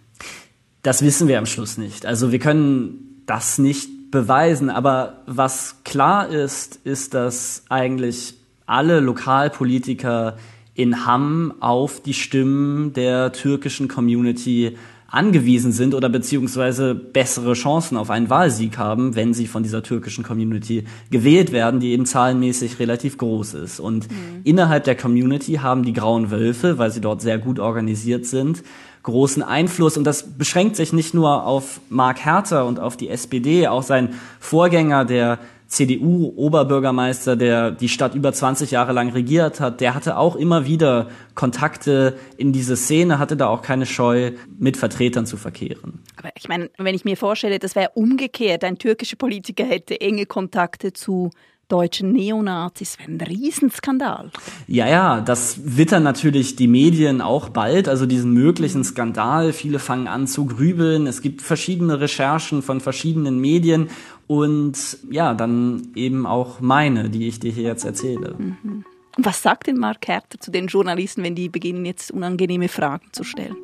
Das 0.81 1.03
wissen 1.03 1.27
wir 1.27 1.37
am 1.37 1.45
Schluss 1.45 1.77
nicht. 1.77 2.07
Also 2.07 2.31
wir 2.31 2.39
können 2.39 3.21
das 3.27 3.59
nicht 3.59 4.09
beweisen, 4.09 4.71
aber 4.71 5.21
was 5.27 5.83
klar 5.83 6.27
ist, 6.27 6.77
ist, 6.77 7.13
dass 7.13 7.63
eigentlich 7.69 8.33
alle 8.65 8.99
Lokalpolitiker 8.99 10.37
in 10.75 11.05
Hamm 11.05 11.53
auf 11.61 12.01
die 12.01 12.13
Stimmen 12.13 12.93
der 12.93 13.31
türkischen 13.31 13.87
Community 13.87 14.75
angewiesen 15.07 15.71
sind 15.71 15.93
oder 15.93 16.09
beziehungsweise 16.09 16.93
bessere 16.93 17.53
Chancen 17.53 17.95
auf 17.95 18.09
einen 18.09 18.29
Wahlsieg 18.29 18.77
haben, 18.77 19.15
wenn 19.15 19.33
sie 19.33 19.47
von 19.47 19.63
dieser 19.63 19.81
türkischen 19.81 20.25
Community 20.25 20.83
gewählt 21.09 21.53
werden, 21.53 21.79
die 21.79 21.91
eben 21.91 22.05
zahlenmäßig 22.05 22.79
relativ 22.79 23.17
groß 23.17 23.53
ist. 23.53 23.79
Und 23.79 24.11
mhm. 24.11 24.41
innerhalb 24.43 24.83
der 24.83 24.95
Community 24.95 25.53
haben 25.53 25.83
die 25.83 25.93
Grauen 25.93 26.31
Wölfe, 26.31 26.77
weil 26.77 26.91
sie 26.91 27.01
dort 27.01 27.21
sehr 27.21 27.37
gut 27.37 27.59
organisiert 27.59 28.25
sind, 28.25 28.63
großen 29.03 29.43
Einfluss. 29.43 29.95
Und 29.95 30.03
das 30.03 30.37
beschränkt 30.37 30.75
sich 30.75 30.91
nicht 30.91 31.13
nur 31.13 31.45
auf 31.45 31.79
Mark 31.89 32.25
Herter 32.25 32.65
und 32.65 32.79
auf 32.79 32.97
die 32.97 33.07
SPD, 33.07 33.67
auch 33.67 33.83
sein 33.83 34.15
Vorgänger, 34.39 35.05
der 35.05 35.39
CDU-Oberbürgermeister, 35.67 37.35
der 37.35 37.71
die 37.71 37.89
Stadt 37.89 38.15
über 38.15 38.33
20 38.33 38.71
Jahre 38.71 38.93
lang 38.93 39.09
regiert 39.09 39.59
hat, 39.59 39.81
der 39.81 39.95
hatte 39.95 40.17
auch 40.17 40.35
immer 40.35 40.65
wieder 40.65 41.07
Kontakte 41.33 42.17
in 42.37 42.53
diese 42.53 42.75
Szene, 42.75 43.19
hatte 43.19 43.35
da 43.35 43.47
auch 43.47 43.61
keine 43.61 43.85
Scheu, 43.85 44.31
mit 44.57 44.77
Vertretern 44.77 45.25
zu 45.25 45.37
verkehren. 45.37 46.03
Aber 46.17 46.29
ich 46.35 46.47
meine, 46.47 46.69
wenn 46.77 46.95
ich 46.95 47.05
mir 47.05 47.17
vorstelle, 47.17 47.59
das 47.59 47.75
wäre 47.75 47.91
umgekehrt, 47.95 48.63
ein 48.63 48.77
türkischer 48.77 49.17
Politiker 49.17 49.65
hätte 49.65 49.99
enge 49.99 50.25
Kontakte 50.25 50.93
zu 50.93 51.31
deutschen 51.67 52.11
Neonazis 52.11 52.99
wäre 52.99 53.11
ein 53.11 53.21
Riesenskandal. 53.21 54.31
Ja, 54.67 54.87
ja, 54.87 55.21
das 55.21 55.77
wittern 55.77 56.03
natürlich 56.03 56.55
die 56.55 56.67
Medien 56.67 57.21
auch 57.21 57.49
bald, 57.49 57.89
also 57.89 58.05
diesen 58.05 58.31
möglichen 58.31 58.83
Skandal. 58.83 59.51
Viele 59.51 59.79
fangen 59.79 60.07
an 60.07 60.27
zu 60.27 60.45
grübeln. 60.45 61.07
Es 61.07 61.21
gibt 61.21 61.41
verschiedene 61.41 61.99
Recherchen 61.99 62.61
von 62.61 62.81
verschiedenen 62.81 63.39
Medien 63.39 63.89
und 64.27 64.97
ja, 65.09 65.33
dann 65.33 65.89
eben 65.95 66.25
auch 66.25 66.59
meine, 66.59 67.09
die 67.09 67.27
ich 67.27 67.39
dir 67.39 67.51
hier 67.51 67.63
jetzt 67.63 67.85
erzähle. 67.85 68.35
Mhm. 68.37 68.85
Was 69.17 69.41
sagt 69.41 69.67
denn 69.67 69.77
Mark 69.77 70.07
Herter 70.07 70.39
zu 70.39 70.51
den 70.51 70.67
Journalisten, 70.67 71.23
wenn 71.23 71.35
die 71.35 71.47
beginnen, 71.47 71.85
jetzt 71.85 72.11
unangenehme 72.11 72.67
Fragen 72.67 73.07
zu 73.13 73.23
stellen? 73.23 73.55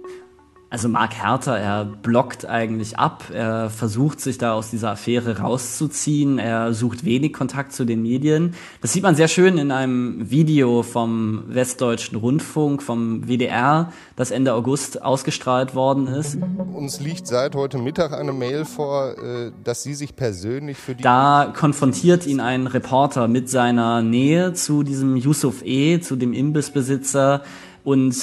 Also 0.73 0.87
Mark 0.87 1.15
Herter, 1.15 1.57
er 1.57 1.83
blockt 1.83 2.45
eigentlich 2.45 2.97
ab, 2.97 3.25
er 3.33 3.69
versucht 3.69 4.21
sich 4.21 4.37
da 4.37 4.53
aus 4.53 4.69
dieser 4.69 4.91
Affäre 4.91 5.39
rauszuziehen, 5.39 6.39
er 6.39 6.73
sucht 6.73 7.03
wenig 7.03 7.33
Kontakt 7.33 7.73
zu 7.73 7.83
den 7.83 8.01
Medien. 8.01 8.55
Das 8.81 8.93
sieht 8.93 9.03
man 9.03 9.15
sehr 9.15 9.27
schön 9.27 9.57
in 9.57 9.69
einem 9.73 10.31
Video 10.31 10.81
vom 10.81 11.43
Westdeutschen 11.49 12.17
Rundfunk, 12.17 12.83
vom 12.83 13.27
WDR, 13.27 13.91
das 14.15 14.31
Ende 14.31 14.53
August 14.53 15.01
ausgestrahlt 15.01 15.75
worden 15.75 16.07
ist. 16.07 16.37
Uns 16.73 17.01
liegt 17.01 17.27
seit 17.27 17.53
heute 17.53 17.77
Mittag 17.77 18.13
eine 18.13 18.31
Mail 18.31 18.63
vor, 18.63 19.17
äh, 19.17 19.51
dass 19.65 19.83
Sie 19.83 19.93
sich 19.93 20.15
persönlich 20.15 20.77
für 20.77 20.95
die... 20.95 21.03
Da 21.03 21.51
konfrontiert 21.53 22.25
ihn 22.25 22.39
ein 22.39 22.67
Reporter 22.67 23.27
mit 23.27 23.49
seiner 23.49 24.01
Nähe 24.01 24.53
zu 24.53 24.83
diesem 24.83 25.17
Yusuf 25.17 25.65
E., 25.65 25.99
zu 25.99 26.15
dem 26.15 26.31
Imbissbesitzer 26.31 27.41
und 27.83 28.15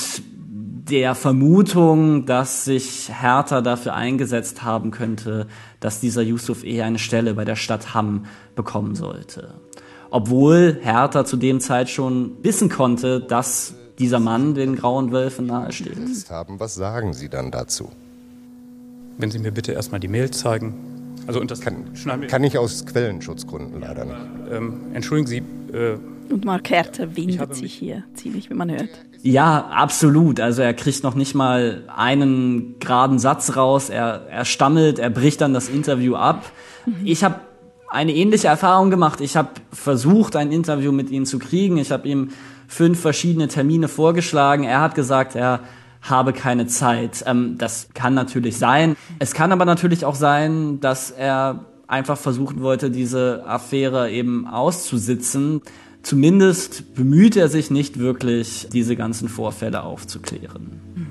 der 0.91 1.15
Vermutung, 1.15 2.27
dass 2.27 2.65
sich 2.65 3.11
Hertha 3.13 3.61
dafür 3.61 3.95
eingesetzt 3.95 4.63
haben 4.63 4.91
könnte, 4.91 5.47
dass 5.81 6.01
dieser 6.01 6.23
Yusuf 6.23 6.65
eher 6.65 6.87
eine 6.87 6.99
Stelle 6.99 7.35
bei 7.35 7.45
der 7.45 7.57
Stadt 7.57 7.95
Hamm 7.95 8.27
bekommen 8.55 8.95
sollte. 8.95 9.55
Obwohl 10.11 10.79
Hertha 10.81 11.25
zu 11.25 11.37
dem 11.37 11.61
Zeit 11.61 11.91
schon 11.91 12.33
wissen 12.43 12.69
konnte, 12.69 13.21
dass 13.21 13.75
dieser 13.99 14.21
Mann 14.21 14.55
den 14.55 14.77
Grauen 14.77 15.13
Wölfen 15.13 15.47
nahesteht. 15.47 15.99
Haben. 16.31 16.61
Was 16.61 16.75
sagen 16.75 17.13
Sie 17.13 17.29
dann 17.29 17.51
dazu? 17.51 17.91
Wenn 19.19 19.31
Sie 19.31 19.39
mir 19.39 19.51
bitte 19.51 19.73
erstmal 19.73 20.01
die 20.01 20.09
Mail 20.09 20.31
zeigen. 20.31 20.75
Also 21.27 21.41
und 21.41 21.51
das 21.51 21.61
kann, 21.61 21.93
kann 22.29 22.45
ich 22.45 22.57
aus 22.57 22.87
Quellenschutzgründen 22.87 23.81
leider 23.81 24.05
nicht. 24.05 24.17
Ähm, 24.51 24.81
entschuldigen 24.95 25.27
Sie. 25.27 25.77
Äh, 25.77 25.99
und 26.33 26.45
Mark 26.45 26.71
Herter 26.71 27.17
windet 27.17 27.55
sich 27.55 27.75
hier 27.75 28.05
ziemlich, 28.15 28.49
wie 28.49 28.55
man 28.55 28.71
hört. 28.71 28.89
Ja, 29.23 29.67
absolut. 29.73 30.41
Also 30.41 30.63
er 30.63 30.75
kriegt 30.75 31.03
noch 31.03 31.15
nicht 31.15 31.35
mal 31.35 31.85
einen 31.95 32.79
geraden 32.79 33.19
Satz 33.19 33.57
raus. 33.57 33.91
Er, 33.91 34.27
er 34.31 34.45
stammelt, 34.45 34.99
er 34.99 35.11
bricht 35.11 35.41
dann 35.41 35.55
das 35.55 35.69
Interview 35.69 36.15
ab. 36.15 36.51
Mhm. 36.87 36.95
Ich 37.05 37.25
habe 37.25 37.37
eine 37.89 38.15
ähnliche 38.15 38.49
Erfahrung 38.49 38.91
gemacht. 38.91 39.21
Ich 39.21 39.37
habe 39.37 39.49
versucht, 39.73 40.37
ein 40.37 40.53
Interview 40.53 40.93
mit 40.93 41.11
ihm 41.11 41.25
zu 41.25 41.39
kriegen. 41.39 41.79
Ich 41.79 41.91
habe 41.91 42.07
ihm 42.07 42.31
fünf 42.69 43.01
verschiedene 43.01 43.49
Termine 43.49 43.89
vorgeschlagen. 43.89 44.65
Er 44.65 44.81
hat 44.81 44.95
gesagt, 44.95 45.35
er 45.35 45.61
habe 46.03 46.33
keine 46.33 46.67
Zeit. 46.67 47.25
Ähm, 47.27 47.57
das 47.59 47.89
kann 47.95 48.15
natürlich 48.15 48.59
sein. 48.59 48.97
Es 49.19 49.33
kann 49.33 49.53
aber 49.53 49.65
natürlich 49.65 50.05
auch 50.05 50.15
sein, 50.15 50.81
dass 50.81 51.11
er 51.11 51.65
einfach 51.87 52.19
versuchen 52.19 52.63
wollte, 52.63 52.91
diese 52.91 53.45
Affäre 53.47 54.11
eben 54.11 54.47
auszusitzen. 54.47 55.63
Zumindest 56.09 56.95
bemüht 56.95 57.37
er 57.37 57.51
sich 57.51 57.71
nicht 57.71 57.99
wirklich, 57.99 58.67
diese 58.73 58.97
ganzen 58.97 59.29
Vorfälle 59.29 59.83
aufzuklären. 59.83 60.81
Hm. 60.95 61.07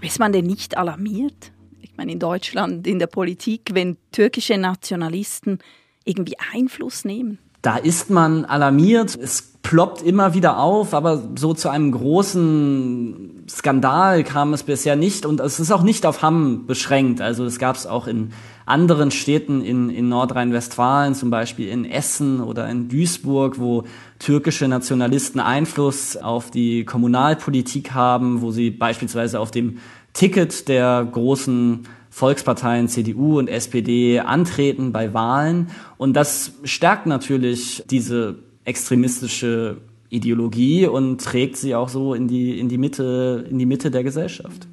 Ist 0.00 0.20
man 0.20 0.30
denn 0.30 0.46
nicht 0.46 0.78
alarmiert? 0.78 1.50
Ich 1.80 1.96
meine, 1.96 2.12
in 2.12 2.20
Deutschland, 2.20 2.86
in 2.86 3.00
der 3.00 3.08
Politik, 3.08 3.70
wenn 3.72 3.96
türkische 4.12 4.58
Nationalisten 4.58 5.58
irgendwie 6.04 6.36
Einfluss 6.54 7.04
nehmen? 7.04 7.38
Da 7.62 7.78
ist 7.78 8.08
man 8.08 8.44
alarmiert. 8.44 9.18
Es 9.20 9.55
ploppt 9.66 10.00
immer 10.00 10.32
wieder 10.32 10.58
auf, 10.58 10.94
aber 10.94 11.20
so 11.34 11.52
zu 11.52 11.68
einem 11.70 11.90
großen 11.90 13.46
Skandal 13.50 14.22
kam 14.22 14.54
es 14.54 14.62
bisher 14.62 14.94
nicht 14.94 15.26
und 15.26 15.40
es 15.40 15.58
ist 15.58 15.72
auch 15.72 15.82
nicht 15.82 16.06
auf 16.06 16.22
Hamm 16.22 16.66
beschränkt. 16.66 17.20
Also 17.20 17.44
es 17.44 17.58
gab 17.58 17.74
es 17.74 17.84
auch 17.84 18.06
in 18.06 18.30
anderen 18.64 19.10
Städten 19.10 19.62
in, 19.62 19.90
in 19.90 20.08
Nordrhein-Westfalen, 20.08 21.16
zum 21.16 21.30
Beispiel 21.30 21.68
in 21.68 21.84
Essen 21.84 22.40
oder 22.40 22.68
in 22.68 22.88
Duisburg, 22.88 23.58
wo 23.58 23.82
türkische 24.20 24.68
Nationalisten 24.68 25.40
Einfluss 25.40 26.16
auf 26.16 26.52
die 26.52 26.84
Kommunalpolitik 26.84 27.92
haben, 27.92 28.42
wo 28.42 28.52
sie 28.52 28.70
beispielsweise 28.70 29.40
auf 29.40 29.50
dem 29.50 29.78
Ticket 30.12 30.68
der 30.68 31.08
großen 31.10 31.88
Volksparteien 32.10 32.86
CDU 32.86 33.40
und 33.40 33.48
SPD 33.48 34.20
antreten 34.20 34.92
bei 34.92 35.12
Wahlen. 35.12 35.70
Und 35.98 36.14
das 36.14 36.52
stärkt 36.62 37.06
natürlich 37.06 37.82
diese 37.90 38.45
extremistische 38.66 39.78
Ideologie 40.10 40.86
und 40.86 41.22
trägt 41.22 41.56
sie 41.56 41.74
auch 41.74 41.88
so 41.88 42.14
in 42.14 42.28
die, 42.28 42.58
in 42.58 42.68
die, 42.68 42.78
Mitte, 42.78 43.46
in 43.50 43.58
die 43.58 43.66
Mitte 43.66 43.90
der 43.90 44.04
Gesellschaft. 44.04 44.68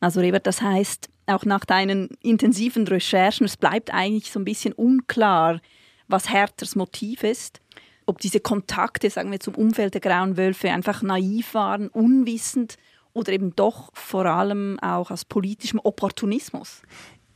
Also 0.00 0.20
Rebert, 0.20 0.46
das 0.46 0.62
heißt, 0.62 1.08
auch 1.26 1.44
nach 1.44 1.64
deinen 1.64 2.08
intensiven 2.22 2.86
Recherchen, 2.86 3.46
es 3.46 3.56
bleibt 3.56 3.92
eigentlich 3.92 4.30
so 4.30 4.40
ein 4.40 4.44
bisschen 4.44 4.72
unklar, 4.72 5.60
was 6.08 6.30
Herters 6.30 6.76
Motiv 6.76 7.22
ist. 7.22 7.60
Ob 8.06 8.18
diese 8.18 8.40
Kontakte, 8.40 9.10
sagen 9.10 9.30
wir, 9.30 9.40
zum 9.40 9.54
Umfeld 9.54 9.94
der 9.94 10.00
Grauen 10.00 10.36
Wölfe 10.36 10.70
einfach 10.70 11.02
naiv 11.02 11.54
waren, 11.54 11.88
unwissend 11.88 12.76
oder 13.12 13.32
eben 13.32 13.54
doch 13.54 13.90
vor 13.94 14.26
allem 14.26 14.78
auch 14.80 15.10
aus 15.10 15.24
politischem 15.24 15.80
Opportunismus. 15.82 16.82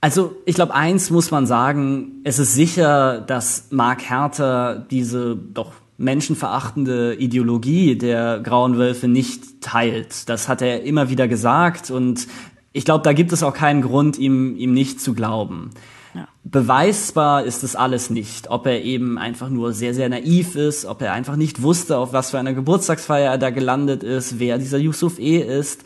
Also 0.04 0.36
ich 0.44 0.54
glaube, 0.54 0.74
eins 0.74 1.08
muss 1.08 1.30
man 1.30 1.46
sagen, 1.46 2.20
es 2.24 2.38
ist 2.38 2.52
sicher, 2.52 3.22
dass 3.22 3.68
Mark 3.70 4.02
Herter 4.02 4.84
diese 4.90 5.34
doch 5.34 5.72
menschenverachtende 5.96 7.14
Ideologie 7.14 7.96
der 7.96 8.40
Grauen 8.40 8.76
Wölfe 8.76 9.08
nicht 9.08 9.62
teilt. 9.62 10.28
Das 10.28 10.46
hat 10.46 10.60
er 10.60 10.82
immer 10.82 11.08
wieder 11.08 11.26
gesagt 11.26 11.90
und 11.90 12.28
ich 12.74 12.84
glaube, 12.84 13.02
da 13.02 13.14
gibt 13.14 13.32
es 13.32 13.42
auch 13.42 13.54
keinen 13.54 13.80
Grund, 13.80 14.18
ihm, 14.18 14.54
ihm 14.56 14.74
nicht 14.74 15.00
zu 15.00 15.14
glauben. 15.14 15.70
Ja. 16.12 16.28
Beweisbar 16.42 17.44
ist 17.44 17.64
es 17.64 17.74
alles 17.74 18.10
nicht. 18.10 18.50
Ob 18.50 18.66
er 18.66 18.82
eben 18.82 19.16
einfach 19.16 19.48
nur 19.48 19.72
sehr, 19.72 19.94
sehr 19.94 20.10
naiv 20.10 20.54
ist, 20.54 20.84
ob 20.84 21.00
er 21.00 21.14
einfach 21.14 21.36
nicht 21.36 21.62
wusste, 21.62 21.96
auf 21.96 22.12
was 22.12 22.32
für 22.32 22.38
einer 22.38 22.52
Geburtstagsfeier 22.52 23.30
er 23.30 23.38
da 23.38 23.48
gelandet 23.48 24.02
ist, 24.02 24.38
wer 24.38 24.58
dieser 24.58 24.76
Yusuf 24.76 25.18
E. 25.18 25.38
ist. 25.38 25.82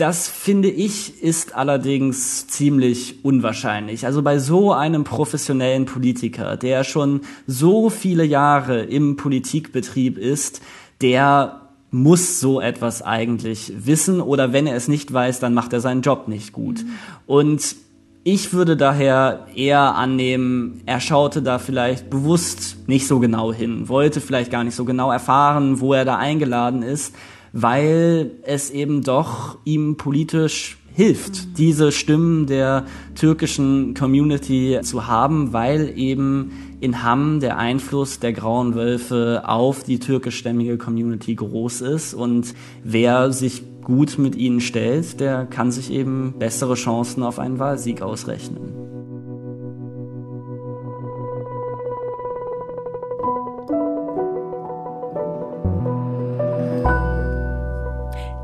Das 0.00 0.30
finde 0.30 0.70
ich 0.70 1.22
ist 1.22 1.54
allerdings 1.54 2.46
ziemlich 2.46 3.22
unwahrscheinlich. 3.22 4.06
Also 4.06 4.22
bei 4.22 4.38
so 4.38 4.72
einem 4.72 5.04
professionellen 5.04 5.84
Politiker, 5.84 6.56
der 6.56 6.84
schon 6.84 7.20
so 7.46 7.90
viele 7.90 8.24
Jahre 8.24 8.80
im 8.80 9.16
Politikbetrieb 9.16 10.16
ist, 10.16 10.62
der 11.02 11.60
muss 11.90 12.40
so 12.40 12.62
etwas 12.62 13.02
eigentlich 13.02 13.74
wissen 13.76 14.22
oder 14.22 14.54
wenn 14.54 14.66
er 14.66 14.74
es 14.74 14.88
nicht 14.88 15.12
weiß, 15.12 15.38
dann 15.38 15.52
macht 15.52 15.74
er 15.74 15.82
seinen 15.82 16.00
Job 16.00 16.28
nicht 16.28 16.54
gut. 16.54 16.82
Mhm. 16.82 16.90
Und 17.26 17.76
ich 18.24 18.54
würde 18.54 18.78
daher 18.78 19.48
eher 19.54 19.96
annehmen, 19.96 20.80
er 20.86 21.00
schaute 21.00 21.42
da 21.42 21.58
vielleicht 21.58 22.08
bewusst 22.08 22.88
nicht 22.88 23.06
so 23.06 23.18
genau 23.18 23.52
hin, 23.52 23.90
wollte 23.90 24.22
vielleicht 24.22 24.50
gar 24.50 24.64
nicht 24.64 24.76
so 24.76 24.86
genau 24.86 25.12
erfahren, 25.12 25.80
wo 25.80 25.92
er 25.92 26.06
da 26.06 26.16
eingeladen 26.16 26.82
ist, 26.82 27.14
weil 27.52 28.32
es 28.42 28.70
eben 28.70 29.02
doch 29.02 29.58
ihm 29.64 29.96
politisch 29.96 30.78
hilft, 30.92 31.58
diese 31.58 31.92
Stimmen 31.92 32.46
der 32.46 32.84
türkischen 33.14 33.94
Community 33.94 34.80
zu 34.82 35.06
haben, 35.06 35.52
weil 35.52 35.92
eben 35.96 36.52
in 36.80 37.02
Hamm 37.02 37.40
der 37.40 37.58
Einfluss 37.58 38.18
der 38.20 38.32
Grauen 38.32 38.74
Wölfe 38.74 39.42
auf 39.46 39.84
die 39.84 39.98
türkischstämmige 39.98 40.78
Community 40.78 41.34
groß 41.34 41.82
ist 41.82 42.14
und 42.14 42.54
wer 42.82 43.32
sich 43.32 43.62
gut 43.82 44.18
mit 44.18 44.34
ihnen 44.36 44.60
stellt, 44.60 45.20
der 45.20 45.46
kann 45.46 45.70
sich 45.72 45.90
eben 45.90 46.34
bessere 46.38 46.74
Chancen 46.74 47.22
auf 47.22 47.38
einen 47.38 47.58
Wahlsieg 47.58 48.02
ausrechnen. 48.02 48.99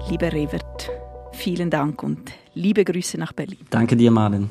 Lieber 0.08 0.32
Revert, 0.32 0.90
vielen 1.32 1.68
Dank 1.68 2.02
und 2.04 2.32
liebe 2.54 2.84
Grüße 2.84 3.18
nach 3.18 3.32
Berlin. 3.32 3.58
Danke 3.70 3.96
dir, 3.96 4.12
Marlin. 4.12 4.48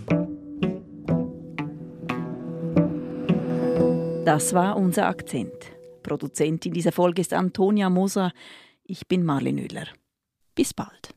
Das 4.25 4.53
war 4.53 4.75
unser 4.75 5.07
Akzent. 5.07 5.53
Produzentin 6.03 6.73
dieser 6.73 6.91
Folge 6.91 7.21
ist 7.21 7.33
Antonia 7.33 7.89
Moser. 7.89 8.33
Ich 8.83 9.07
bin 9.07 9.23
Marlene 9.23 9.61
Oehler. 9.61 9.87
Bis 10.55 10.73
bald. 10.73 11.14